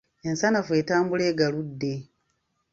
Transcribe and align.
Ensanafu 0.27 0.71
etambula 0.81 1.23
egaludde. 1.31 1.93